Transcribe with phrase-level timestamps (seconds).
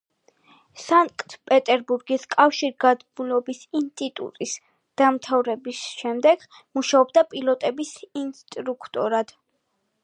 [0.83, 4.55] სანქტ-პეტერბურგის კავშირგაბმულობის ინსტიტუტის
[5.03, 9.39] დამთავრების შემდეგ მუშაობდა პილოტების ინსტრუქტორად.